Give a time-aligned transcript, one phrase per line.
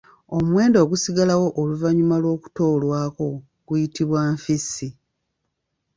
[0.35, 3.27] Omuwendo ogusigalawo oluvannyuma lwókutoolwako
[3.67, 4.89] guyitibwa Nfissi.